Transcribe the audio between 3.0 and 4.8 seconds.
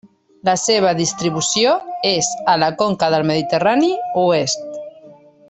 del Mediterrani oest.